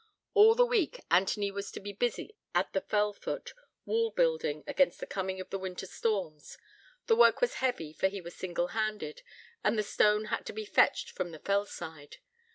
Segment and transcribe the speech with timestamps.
[0.33, 3.53] All the week Anthony was to be busy at the fell foot,
[3.85, 6.57] wall building against the coming of the winter storms:
[7.05, 9.21] the work was heavy, for he was single handed,
[9.63, 12.17] and the stone had to be fetched from off the fell side.